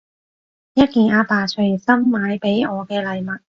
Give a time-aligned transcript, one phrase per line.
[0.73, 3.39] 一件阿爸隨心買畀我嘅禮物